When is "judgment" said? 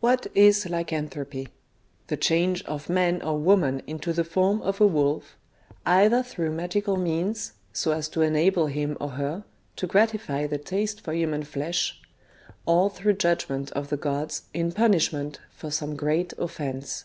13.12-13.70